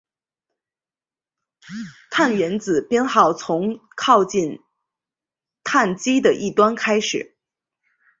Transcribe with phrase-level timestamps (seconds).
[2.09, 4.59] 碳原子编号从靠近
[5.63, 7.37] 羰基的一端开始。